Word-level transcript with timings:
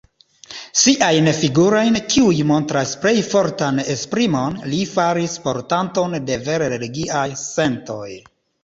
Siajn 0.83 1.29
figurojn, 1.39 1.99
kiuj 2.13 2.39
montras 2.53 2.95
plej 3.05 3.13
fortan 3.27 3.83
esprimon, 3.95 4.59
li 4.73 4.83
faris 4.97 5.37
portantoj 5.47 6.11
de 6.31 6.43
vere 6.51 6.73
religiaj 6.77 7.29
sentoj. 7.49 8.07